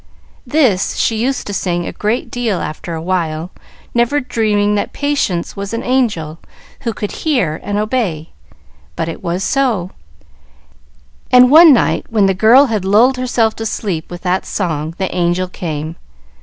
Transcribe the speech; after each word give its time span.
"This 0.47 0.95
she 0.95 1.15
used 1.15 1.45
to 1.45 1.53
sing 1.53 1.85
a 1.85 1.91
great 1.91 2.31
deal 2.31 2.59
after 2.59 2.95
a 2.95 3.01
while, 3.03 3.51
never 3.93 4.19
dreaming 4.19 4.73
that 4.73 4.93
Patience 4.93 5.55
was 5.55 5.75
an 5.75 5.83
angel 5.83 6.39
who 6.79 6.91
could 6.91 7.11
hear 7.21 7.59
and 7.61 7.77
obey. 7.77 8.31
But 8.95 9.07
it 9.07 9.21
was 9.23 9.43
so; 9.43 9.91
and 11.31 11.51
one 11.51 11.71
night, 11.71 12.07
when 12.09 12.25
the 12.25 12.33
girl 12.33 12.65
had 12.65 12.83
lulled 12.83 13.17
herself 13.17 13.55
to 13.57 13.65
sleep 13.67 14.09
with 14.09 14.21
that 14.21 14.43
song, 14.43 14.95
the 14.97 15.13
angel 15.15 15.47
came. 15.47 15.97